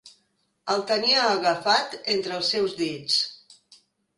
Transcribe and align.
El 0.75 0.79
tenia 0.91 1.27
agafat 1.33 1.93
entre 2.17 2.35
els 2.39 2.51
seus 2.55 2.77
dits. 2.81 3.21